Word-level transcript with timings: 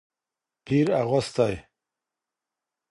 پیر 0.65 0.87
اغوستې 1.01 1.53